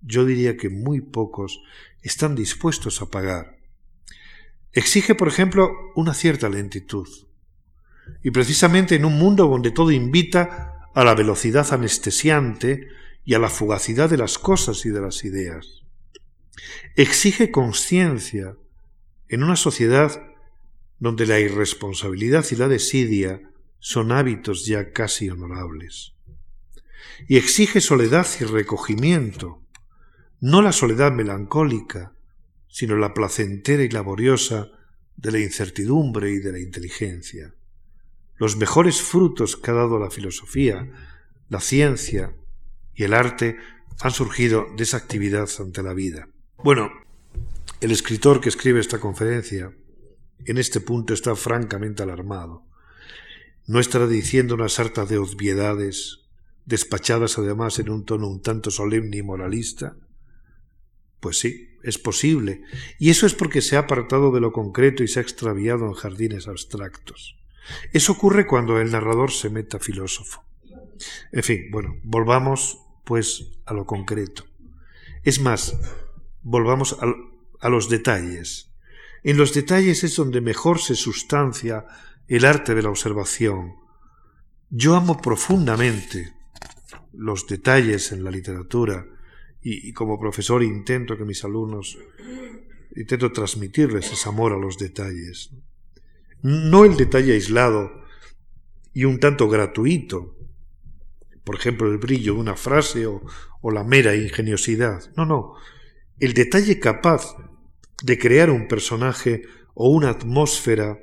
[0.00, 1.60] yo diría que muy pocos,
[2.00, 3.58] están dispuestos a pagar.
[4.72, 7.06] Exige, por ejemplo, una cierta lentitud,
[8.22, 12.88] y precisamente en un mundo donde todo invita a la velocidad anestesiante
[13.24, 15.82] y a la fugacidad de las cosas y de las ideas.
[16.96, 18.56] Exige conciencia
[19.28, 20.22] en una sociedad
[20.98, 26.14] donde la irresponsabilidad y la desidia son hábitos ya casi honorables.
[27.26, 29.62] Y exige soledad y recogimiento,
[30.40, 32.12] no la soledad melancólica,
[32.68, 34.70] sino la placentera y laboriosa
[35.16, 37.54] de la incertidumbre y de la inteligencia
[38.42, 40.90] los mejores frutos que ha dado la filosofía,
[41.48, 42.34] la ciencia
[42.92, 43.56] y el arte
[44.00, 46.28] han surgido de esa actividad ante la vida.
[46.64, 46.90] Bueno,
[47.80, 49.72] el escritor que escribe esta conferencia
[50.44, 52.66] en este punto está francamente alarmado.
[53.68, 56.22] ¿No estará diciendo una sarta de obviedades,
[56.64, 59.94] despachadas además en un tono un tanto solemne y moralista?
[61.20, 62.62] Pues sí, es posible,
[62.98, 65.92] y eso es porque se ha apartado de lo concreto y se ha extraviado en
[65.92, 67.36] jardines abstractos.
[67.92, 70.44] Eso ocurre cuando el narrador se meta filósofo.
[71.32, 74.44] En fin, bueno, volvamos pues a lo concreto.
[75.22, 75.76] Es más,
[76.42, 77.06] volvamos a,
[77.60, 78.70] a los detalles.
[79.22, 81.86] En los detalles es donde mejor se sustancia
[82.28, 83.76] el arte de la observación.
[84.70, 86.32] Yo amo profundamente
[87.12, 89.06] los detalles en la literatura
[89.60, 91.98] y, y, como profesor intento que mis alumnos,
[92.96, 95.50] intento transmitirles ese amor a los detalles
[96.42, 98.02] no el detalle aislado
[98.92, 100.36] y un tanto gratuito,
[101.44, 103.22] por ejemplo, el brillo de una frase o,
[103.70, 105.00] la mera ingeniosidad.
[105.16, 105.54] No, no,
[106.18, 107.36] el detalle capaz
[108.02, 109.42] de crear un personaje
[109.74, 110.98] o una atmósfera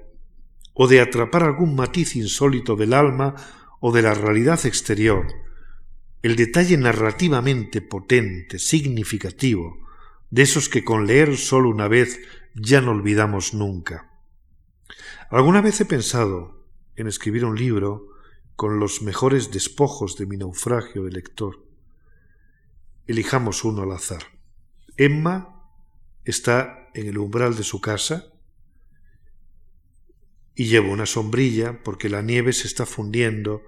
[0.74, 3.36] o de atrapar algún matiz insólito del alma
[3.80, 5.26] o de la realidad exterior,
[6.22, 9.88] el detalle narrativamente potente, significativo,
[10.30, 12.20] de esos que con leer solo una vez
[12.56, 14.09] ya no olvidamos nunca.
[15.30, 16.66] Alguna vez he pensado
[16.96, 18.08] en escribir un libro
[18.56, 21.64] con los mejores despojos de mi naufragio de lector.
[23.06, 24.24] Elijamos uno al azar.
[24.98, 25.64] Emma
[26.26, 28.34] está en el umbral de su casa
[30.56, 33.62] y lleva una sombrilla porque la nieve se está fundiendo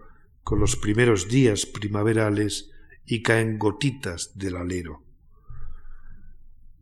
[0.44, 2.72] con los primeros días primaverales
[3.06, 5.04] y caen gotitas del alero.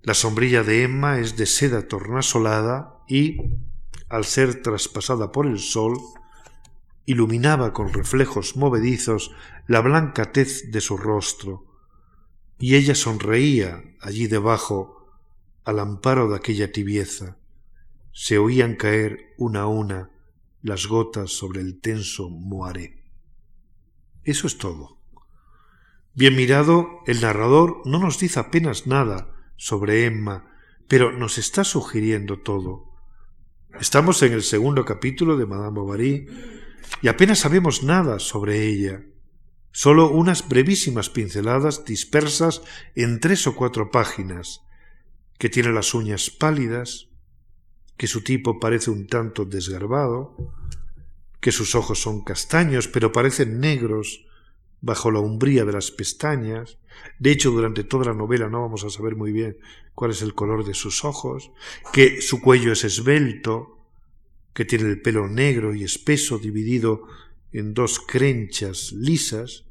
[0.03, 3.37] La sombrilla de Emma es de seda tornasolada y,
[4.09, 5.97] al ser traspasada por el sol,
[7.05, 9.31] iluminaba con reflejos movedizos
[9.67, 11.65] la blanca tez de su rostro,
[12.57, 15.07] y ella sonreía allí debajo
[15.63, 17.37] al amparo de aquella tibieza.
[18.11, 20.09] Se oían caer una a una
[20.61, 23.03] las gotas sobre el tenso moaré.
[24.23, 24.97] Eso es todo.
[26.13, 30.51] Bien mirado, el narrador no nos dice apenas nada sobre Emma,
[30.87, 32.88] pero nos está sugiriendo todo.
[33.77, 36.27] Estamos en el segundo capítulo de Madame Bovary
[37.01, 39.03] y apenas sabemos nada sobre ella,
[39.71, 42.61] solo unas brevísimas pinceladas dispersas
[42.95, 44.61] en tres o cuatro páginas,
[45.37, 47.07] que tiene las uñas pálidas,
[47.95, 50.35] que su tipo parece un tanto desgarbado,
[51.39, 54.25] que sus ojos son castaños pero parecen negros
[54.81, 56.77] bajo la umbría de las pestañas.
[57.17, 59.57] De hecho, durante toda la novela no vamos a saber muy bien
[59.95, 61.51] cuál es el color de sus ojos,
[61.91, 63.77] que su cuello es esbelto,
[64.53, 67.03] que tiene el pelo negro y espeso dividido
[67.51, 69.65] en dos crenchas lisas,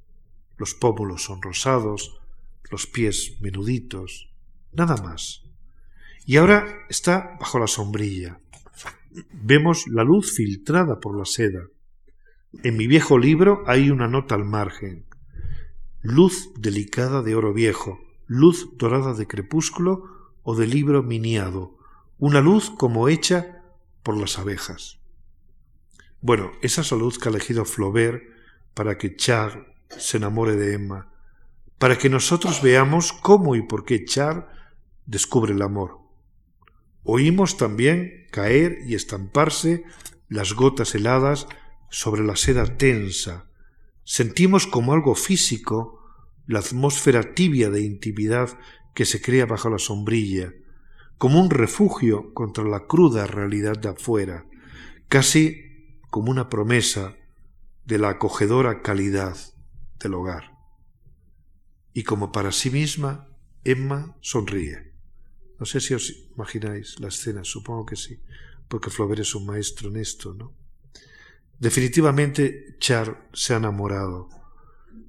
[0.56, 2.20] los pómulos son rosados,
[2.70, 4.28] los pies menuditos,
[4.72, 5.44] nada más.
[6.26, 8.40] Y ahora está bajo la sombrilla.
[9.32, 11.68] Vemos la luz filtrada por la seda.
[12.64, 15.04] En mi viejo libro hay una nota al margen.
[16.02, 21.76] Luz delicada de oro viejo, luz dorada de crepúsculo o de libro miniado,
[22.18, 23.62] una luz como hecha
[24.02, 24.98] por las abejas.
[26.20, 28.24] Bueno, esa es la luz que ha elegido Flaubert
[28.74, 31.12] para que Char se enamore de Emma,
[31.78, 34.50] para que nosotros veamos cómo y por qué Char
[35.06, 36.00] descubre el amor.
[37.04, 39.84] Oímos también caer y estamparse
[40.28, 41.46] las gotas heladas
[41.90, 43.50] sobre la seda tensa.
[44.04, 45.98] Sentimos como algo físico
[46.46, 48.58] la atmósfera tibia de intimidad
[48.94, 50.52] que se crea bajo la sombrilla,
[51.18, 54.46] como un refugio contra la cruda realidad de afuera,
[55.08, 57.16] casi como una promesa
[57.84, 59.36] de la acogedora calidad
[60.00, 60.52] del hogar.
[61.92, 63.28] Y como para sí misma,
[63.64, 64.94] Emma sonríe.
[65.58, 68.20] No sé si os imagináis la escena, supongo que sí,
[68.68, 70.54] porque Flaubert es un maestro en esto, ¿no?
[71.58, 74.28] Definitivamente Char se ha enamorado.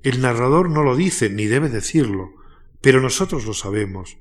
[0.02, 2.32] El narrador no lo dice, ni debe decirlo,
[2.82, 4.18] pero nosotros lo sabemos.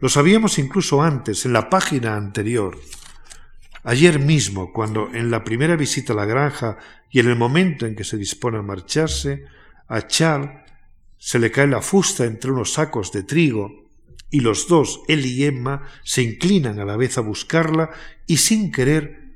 [0.00, 2.78] Lo sabíamos incluso antes, en la página anterior.
[3.84, 6.78] Ayer mismo, cuando en la primera visita a la granja
[7.10, 9.44] y en el momento en que se dispone a marcharse,
[9.86, 10.66] a Char
[11.16, 13.88] se le cae la fusta entre unos sacos de trigo,
[14.30, 17.90] y los dos, él y Emma, se inclinan a la vez a buscarla
[18.26, 19.27] y sin querer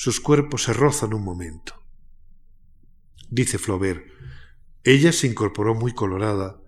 [0.00, 1.74] sus cuerpos se rozan un momento.
[3.28, 4.02] Dice Flaubert,
[4.82, 6.58] ella se incorporó muy colorada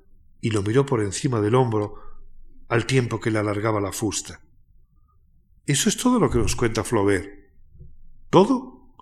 [0.43, 1.95] y lo miró por encima del hombro
[2.69, 4.43] al tiempo que le alargaba la fusta.
[5.65, 7.27] Eso es todo lo que nos cuenta Flaubert.
[8.29, 8.95] ¿Todo?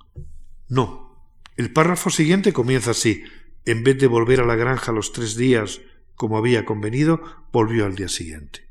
[0.69, 1.35] No.
[1.57, 3.25] El párrafo siguiente comienza así.
[3.65, 5.81] En vez de volver a la granja los tres días,
[6.15, 8.71] como había convenido, volvió al día siguiente.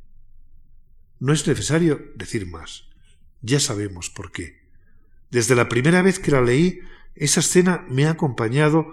[1.19, 2.88] No es necesario decir más.
[3.41, 4.59] Ya sabemos por qué.
[5.30, 6.80] Desde la primera vez que la leí,
[7.15, 8.88] esa escena me ha acompañado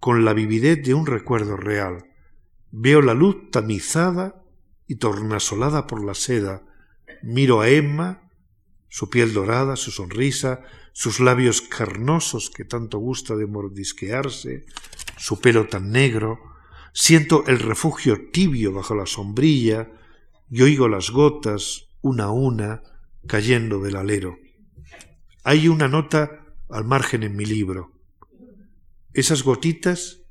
[0.00, 2.06] con la vividez de un recuerdo real.
[2.70, 4.42] Veo la luz tamizada
[4.86, 6.62] y tornasolada por la seda.
[7.22, 8.30] Miro a Emma,
[8.88, 10.60] su piel dorada, su sonrisa,
[10.92, 14.64] sus labios carnosos que tanto gusta de mordisquearse,
[15.16, 16.38] su pelo tan negro.
[16.92, 19.90] Siento el refugio tibio bajo la sombrilla
[20.50, 22.82] y oigo las gotas, una a una,
[23.26, 24.38] cayendo del alero.
[25.44, 27.92] Hay una nota al margen en mi libro.
[29.12, 30.22] Esas gotitas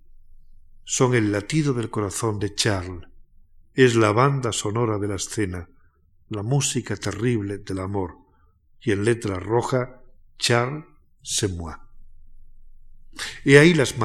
[0.86, 3.08] son el latido del corazón de Charles.
[3.74, 5.70] Es la banda sonora de la escena,
[6.30, 8.18] la música terrible del amor.
[8.80, 10.02] Y en letra roja,
[10.38, 10.86] Charles
[11.22, 11.76] se moi.
[13.44, 13.96] Y ahí los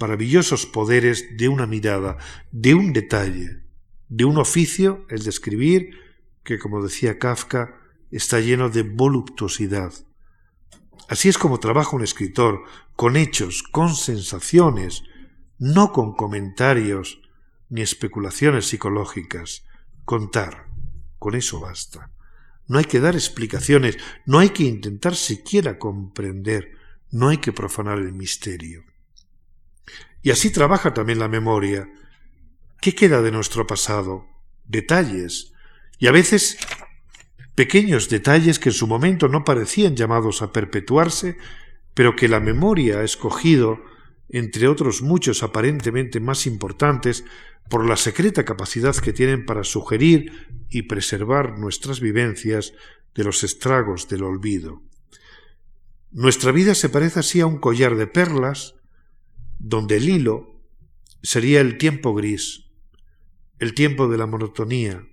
[0.00, 2.16] maravillosos poderes de una mirada,
[2.50, 3.62] de un detalle,
[4.08, 5.90] de un oficio, el de escribir,
[6.42, 7.78] que como decía Kafka,
[8.10, 9.92] está lleno de voluptuosidad.
[11.08, 15.02] Así es como trabaja un escritor, con hechos, con sensaciones,
[15.58, 17.20] no con comentarios
[17.70, 19.64] ni especulaciones psicológicas,
[20.04, 20.68] contar,
[21.18, 22.10] con eso basta.
[22.66, 23.96] No hay que dar explicaciones,
[24.26, 26.72] no hay que intentar siquiera comprender,
[27.10, 28.84] no hay que profanar el misterio.
[30.22, 31.90] Y así trabaja también la memoria.
[32.80, 34.26] ¿Qué queda de nuestro pasado?
[34.64, 35.52] Detalles,
[35.98, 36.58] y a veces
[37.58, 41.38] pequeños detalles que en su momento no parecían llamados a perpetuarse,
[41.92, 43.80] pero que la memoria ha escogido,
[44.28, 47.24] entre otros muchos aparentemente más importantes,
[47.68, 52.74] por la secreta capacidad que tienen para sugerir y preservar nuestras vivencias
[53.16, 54.84] de los estragos del olvido.
[56.12, 58.76] Nuestra vida se parece así a un collar de perlas,
[59.58, 60.62] donde el hilo
[61.24, 62.70] sería el tiempo gris,
[63.58, 65.08] el tiempo de la monotonía,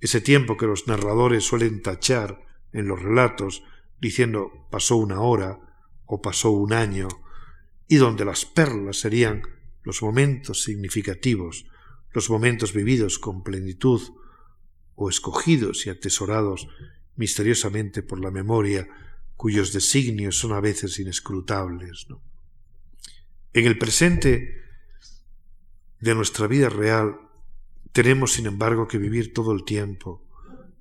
[0.00, 3.62] ese tiempo que los narradores suelen tachar en los relatos,
[4.00, 5.58] diciendo pasó una hora
[6.06, 7.08] o pasó un año,
[7.88, 9.42] y donde las perlas serían
[9.82, 11.66] los momentos significativos,
[12.12, 14.02] los momentos vividos con plenitud
[14.94, 16.68] o escogidos y atesorados
[17.16, 18.88] misteriosamente por la memoria,
[19.36, 22.06] cuyos designios son a veces inescrutables.
[23.52, 24.62] En el presente
[26.00, 27.27] de nuestra vida real
[27.92, 30.22] tenemos, sin embargo, que vivir todo el tiempo,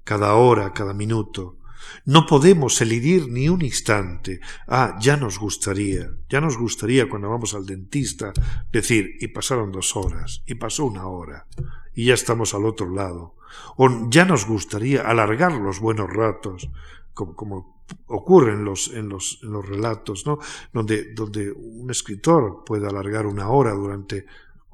[0.03, 1.57] cada hora, cada minuto,
[2.05, 4.39] no podemos elidir ni un instante.
[4.67, 8.33] Ah, ya nos gustaría, ya nos gustaría cuando vamos al dentista
[8.71, 11.45] decir, y pasaron dos horas, y pasó una hora,
[11.93, 13.35] y ya estamos al otro lado.
[13.77, 16.69] O ya nos gustaría alargar los buenos ratos,
[17.13, 20.39] como, ocurre en los, en los, en los relatos, ¿no?
[20.73, 24.25] Donde un escritor puede alargar una hora durante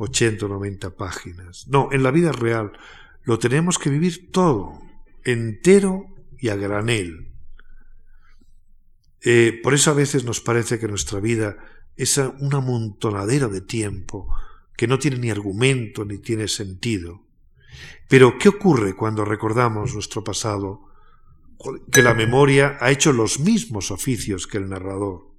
[0.04, 1.68] ochenta o noventa páginas.
[1.68, 2.72] No, en la vida real
[3.24, 4.82] lo tenemos que vivir todo,
[5.24, 6.06] entero
[6.38, 7.32] y a granel.
[9.22, 11.56] Eh, por eso a veces nos parece que nuestra vida
[11.95, 14.28] es una amontonadera de tiempo
[14.76, 17.22] que no tiene ni argumento ni tiene sentido.
[18.10, 20.82] Pero, ¿qué ocurre cuando recordamos nuestro pasado?
[21.91, 25.32] Que la memoria ha hecho los mismos oficios que el narrador.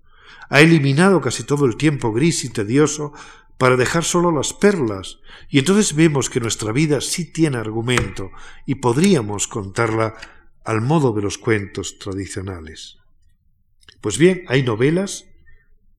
[0.48, 3.12] Ha eliminado casi todo el tiempo gris y tedioso
[3.58, 8.30] para dejar solo las perlas, y entonces vemos que nuestra vida sí tiene argumento
[8.66, 10.14] y podríamos contarla
[10.64, 12.98] al modo de los cuentos tradicionales.
[14.00, 15.26] Pues bien, hay novelas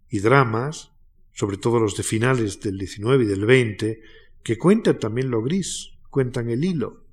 [0.09, 0.91] y dramas,
[1.33, 3.97] sobre todo los de finales del XIX y del XX,
[4.43, 7.05] que cuentan también lo gris, cuentan el hilo,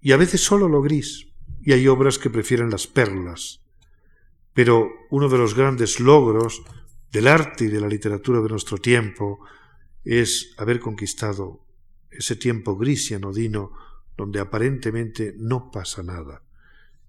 [0.00, 1.28] y a veces solo lo gris,
[1.60, 3.62] y hay obras que prefieren las perlas.
[4.54, 6.62] Pero uno de los grandes logros
[7.16, 9.40] del arte y de la literatura de nuestro tiempo
[10.04, 11.64] es haber conquistado
[12.10, 13.72] ese tiempo gris y anodino
[14.18, 16.42] donde aparentemente no pasa nada.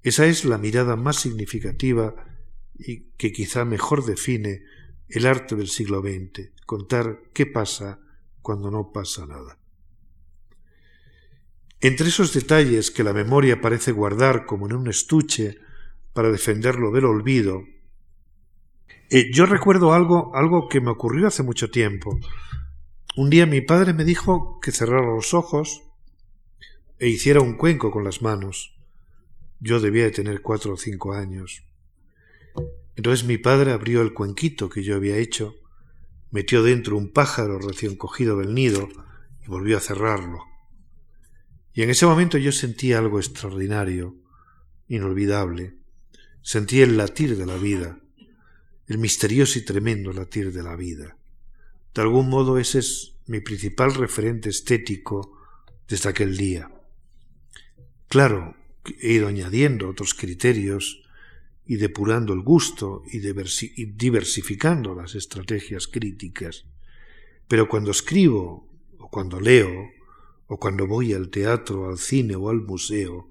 [0.04, 2.16] Esa es la mirada más significativa
[2.80, 4.64] y que quizá mejor define
[5.10, 8.00] el arte del siglo XX, contar qué pasa
[8.42, 9.60] cuando no pasa nada.
[11.82, 15.58] Entre esos detalles que la memoria parece guardar como en un estuche
[16.14, 17.66] para defenderlo del olvido,
[19.10, 22.20] eh, yo recuerdo algo, algo que me ocurrió hace mucho tiempo.
[23.16, 25.84] Un día mi padre me dijo que cerrara los ojos
[27.00, 28.76] e hiciera un cuenco con las manos.
[29.60, 31.64] Yo debía de tener cuatro o cinco años.
[32.96, 35.56] Entonces mi padre abrió el cuenquito que yo había hecho,
[36.32, 38.90] metió dentro un pájaro recién cogido del nido
[39.44, 40.44] y volvió a cerrarlo.
[41.74, 44.16] Y en ese momento yo sentí algo extraordinario,
[44.88, 45.78] inolvidable.
[46.42, 48.00] Sentí el latir de la vida,
[48.88, 51.18] el misterioso y tremendo latir de la vida.
[51.94, 55.38] De algún modo ese es mi principal referente estético
[55.88, 56.72] desde aquel día.
[58.08, 58.56] Claro,
[59.02, 61.04] he ido añadiendo otros criterios
[61.66, 66.66] y depurando el gusto y, diversificando las estrategias críticas.
[67.50, 69.90] Pero cuando escribo, o cuando leo,
[70.48, 73.30] o cuando voy al teatro, al cine o al museo,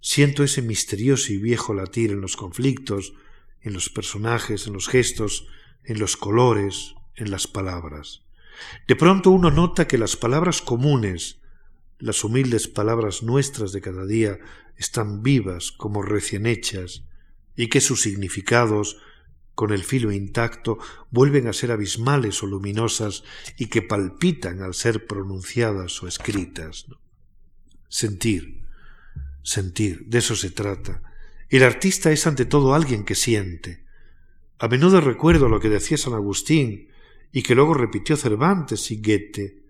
[0.00, 3.14] siento ese misterioso y viejo latir en los conflictos,
[3.62, 5.46] en los personajes, en los gestos,
[5.84, 8.22] en los colores, en las palabras.
[8.86, 11.40] De pronto uno nota que las palabras comunes,
[11.98, 14.38] las humildes palabras nuestras de cada día
[14.76, 17.04] están vivas como recién hechas
[17.56, 18.98] y que sus significados,
[19.54, 20.78] con el filo intacto,
[21.10, 23.22] vuelven a ser abismales o luminosas
[23.58, 26.86] y que palpitan al ser pronunciadas o escritas.
[27.88, 28.62] Sentir,
[29.42, 31.02] sentir, de eso se trata.
[31.52, 33.84] El artista es ante todo alguien que siente.
[34.58, 36.88] A menudo recuerdo lo que decía San Agustín
[37.30, 39.62] y que luego repitió Cervantes y Goethe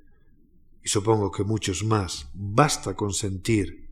[0.80, 3.90] y supongo que muchos más, basta con sentir.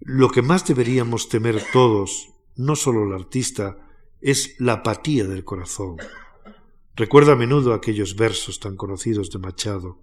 [0.00, 3.78] Lo que más deberíamos temer todos, no solo el artista,
[4.20, 5.96] es la apatía del corazón.
[6.94, 10.02] Recuerdo a menudo aquellos versos tan conocidos de Machado.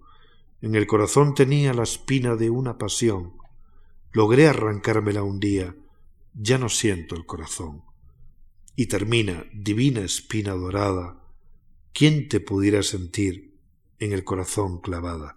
[0.60, 3.34] En el corazón tenía la espina de una pasión.
[4.10, 5.76] Logré arrancármela un día.
[6.38, 7.82] Ya no siento el corazón.
[8.74, 11.18] Y termina, divina espina dorada.
[11.94, 13.58] ¿Quién te pudiera sentir
[13.98, 15.36] en el corazón clavada?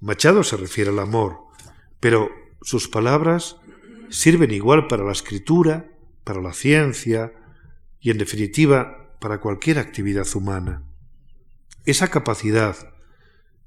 [0.00, 1.38] Machado se refiere al amor,
[1.98, 3.56] pero sus palabras
[4.10, 5.90] sirven igual para la escritura,
[6.24, 7.32] para la ciencia
[8.00, 10.82] y, en definitiva, para cualquier actividad humana.
[11.86, 12.76] Esa capacidad,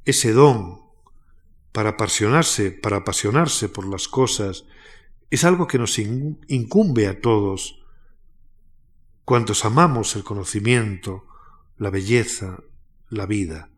[0.06, 0.82] ese don
[1.72, 4.66] para apasionarse, para apasionarse por las cosas,
[5.30, 7.84] es algo que nos incumbe a todos,
[9.26, 11.26] cuantos amamos el conocimiento,
[11.78, 12.64] la belleza,
[13.10, 13.70] la vida.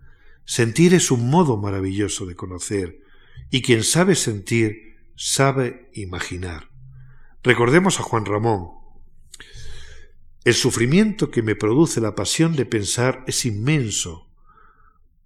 [0.46, 3.02] Sentir es un modo maravilloso de conocer,
[3.50, 6.70] y quien sabe sentir, sabe imaginar.
[7.42, 8.70] Recordemos a Juan Ramón.
[10.44, 14.30] El sufrimiento que me produce la pasión de pensar es inmenso,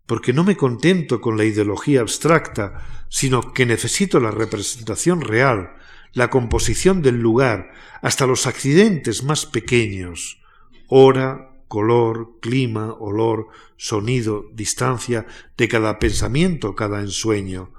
[0.05, 5.75] porque no me contento con la ideología abstracta, sino que necesito la representación real,
[6.13, 10.41] la composición del lugar, hasta los accidentes más pequeños,
[10.87, 13.47] hora, color, clima, olor,
[13.77, 15.25] sonido, distancia
[15.57, 17.73] de cada pensamiento, cada ensueño.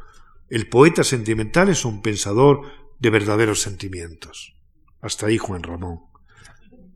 [0.50, 2.62] El poeta sentimental es un pensador
[2.98, 4.56] de verdaderos sentimientos.
[5.00, 6.00] Hasta ahí Juan Ramón.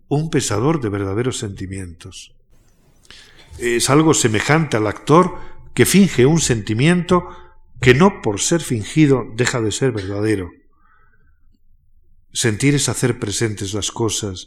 [0.09, 2.35] Un pensador de verdaderos sentimientos.
[3.59, 5.37] Es algo semejante al actor
[5.75, 7.29] que finge un sentimiento
[7.81, 10.51] que no por ser fingido deja de ser verdadero.
[12.39, 14.47] Sentir es hacer presentes las cosas,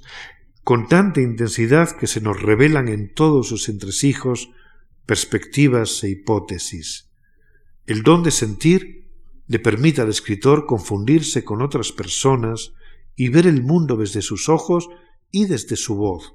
[0.64, 4.50] con tanta intensidad que se nos revelan en todos sus entresijos
[5.06, 7.12] perspectivas e hipótesis.
[7.86, 9.12] El don de sentir
[9.46, 12.72] le permite al escritor confundirse con otras personas
[13.18, 14.88] y ver el mundo desde sus ojos
[15.30, 16.34] y desde su voz.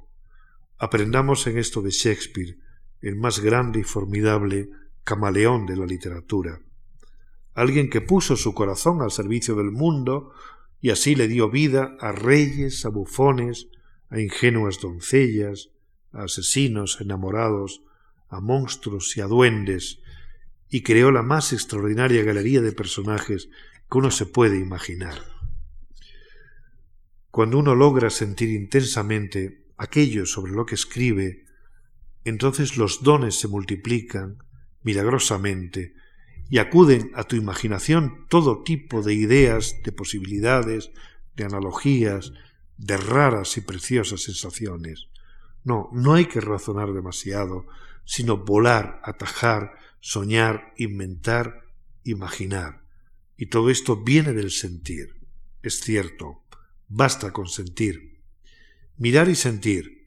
[0.76, 2.58] Aprendamos en esto de Shakespeare,
[3.00, 4.68] el más grande y formidable
[5.04, 6.60] camaleón de la literatura.
[7.54, 10.32] Alguien que puso su corazón al servicio del mundo
[10.80, 13.68] y así le dio vida a reyes, a bufones,
[14.08, 15.70] a ingenuas doncellas,
[16.12, 17.82] a asesinos enamorados,
[18.28, 20.00] a monstruos y a duendes,
[20.68, 23.48] y creó la más extraordinaria galería de personajes
[23.90, 25.22] que uno se puede imaginar.
[27.30, 31.44] Cuando uno logra sentir intensamente aquello sobre lo que escribe,
[32.24, 34.38] entonces los dones se multiplican
[34.82, 35.94] milagrosamente
[36.48, 40.90] y acuden a tu imaginación todo tipo de ideas, de posibilidades,
[41.34, 42.32] de analogías,
[42.78, 45.08] de raras y preciosas sensaciones.
[45.64, 47.66] No, no hay que razonar demasiado,
[48.04, 51.64] sino volar, atajar, soñar, inventar,
[52.04, 52.82] imaginar.
[53.36, 55.16] Y todo esto viene del sentir.
[55.62, 56.42] Es cierto,
[56.88, 58.20] basta con sentir.
[58.96, 60.06] Mirar y sentir.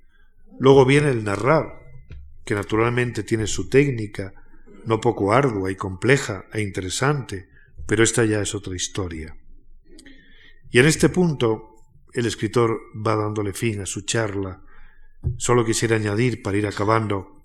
[0.59, 1.79] Luego viene el narrar,
[2.45, 4.33] que naturalmente tiene su técnica,
[4.85, 7.49] no poco ardua y compleja e interesante,
[7.85, 9.35] pero esta ya es otra historia.
[10.71, 11.75] Y en este punto
[12.13, 14.61] el escritor va dándole fin a su charla.
[15.37, 17.43] Solo quisiera añadir, para ir acabando,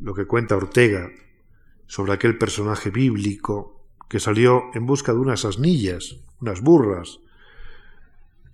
[0.00, 1.10] lo que cuenta Ortega
[1.86, 7.20] sobre aquel personaje bíblico que salió en busca de unas asnillas, unas burras,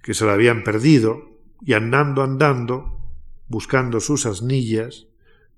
[0.03, 1.31] que se la habían perdido,
[1.63, 3.01] y andando, andando,
[3.49, 5.07] buscando sus asnillas,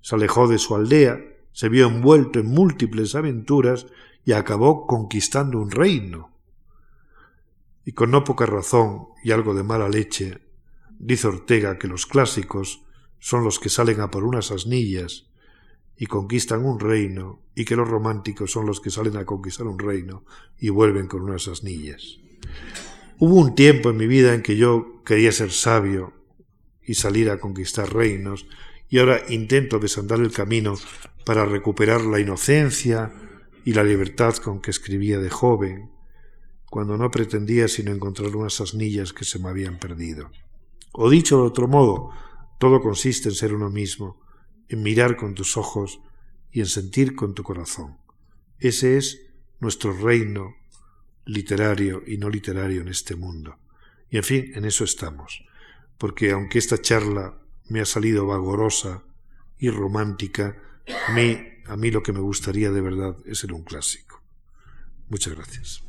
[0.01, 1.19] se alejó de su aldea,
[1.57, 3.87] se vio envuelto en múltiples aventuras
[4.23, 6.37] y acabó conquistando un reino
[7.83, 10.37] y con no poca razón y algo de mala leche,
[10.99, 12.83] dice Ortega que los clásicos
[13.17, 15.31] son los que salen a por unas asnillas
[15.97, 19.79] y conquistan un reino, y que los románticos son los que salen a conquistar un
[19.79, 20.25] reino
[20.59, 22.19] y vuelven con unas asnillas.
[23.17, 26.13] Hubo un tiempo en mi vida en que yo quería ser sabio
[26.85, 28.45] y salir a conquistar reinos,
[28.89, 30.75] y ahora intento desandar el camino
[31.25, 33.11] para recuperar la inocencia
[33.65, 35.91] y la libertad con que escribía de joven,
[36.69, 40.31] cuando no pretendía sino encontrar unas asnillas que se me habían perdido.
[40.93, 42.11] O dicho de otro modo,
[42.59, 44.21] todo consiste en ser uno mismo,
[44.69, 45.99] en mirar con tus ojos
[46.51, 47.97] y en sentir con tu corazón.
[48.59, 49.21] Ese es
[49.59, 50.55] nuestro reino
[51.25, 53.57] literario y no literario en este mundo.
[54.09, 55.43] Y en fin, en eso estamos,
[55.97, 57.37] porque aunque esta charla
[57.69, 59.03] me ha salido vagorosa
[59.59, 60.55] y romántica,
[61.07, 64.21] a mí, a mí lo que me gustaría de verdad es ser un clásico.
[65.09, 65.83] Muchas gracias.